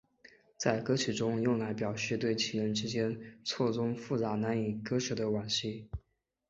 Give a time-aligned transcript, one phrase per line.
[0.57, 5.91] 在歌曲中用来表示对情人之间错综复杂难以割舍的惋惜。